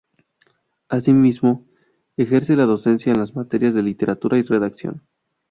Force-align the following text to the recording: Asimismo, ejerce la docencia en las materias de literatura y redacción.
Asimismo, 0.89 1.63
ejerce 2.17 2.55
la 2.55 2.65
docencia 2.65 3.11
en 3.13 3.19
las 3.19 3.35
materias 3.35 3.75
de 3.75 3.83
literatura 3.83 4.39
y 4.39 4.41
redacción. 4.41 5.03